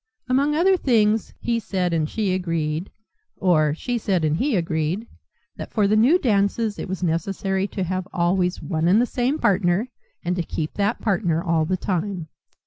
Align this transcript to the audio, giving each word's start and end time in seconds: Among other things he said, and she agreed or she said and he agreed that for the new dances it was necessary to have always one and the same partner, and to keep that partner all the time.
Among 0.27 0.55
other 0.55 0.77
things 0.77 1.31
he 1.41 1.59
said, 1.59 1.93
and 1.93 2.09
she 2.09 2.33
agreed 2.33 2.89
or 3.35 3.75
she 3.75 3.99
said 3.99 4.25
and 4.25 4.37
he 4.37 4.55
agreed 4.55 5.05
that 5.57 5.71
for 5.71 5.87
the 5.87 5.95
new 5.95 6.17
dances 6.17 6.79
it 6.79 6.89
was 6.89 7.03
necessary 7.03 7.67
to 7.67 7.83
have 7.83 8.07
always 8.11 8.63
one 8.63 8.87
and 8.87 8.99
the 8.99 9.05
same 9.05 9.37
partner, 9.37 9.89
and 10.25 10.35
to 10.37 10.41
keep 10.41 10.73
that 10.73 11.01
partner 11.01 11.43
all 11.43 11.65
the 11.65 11.77
time. 11.77 12.29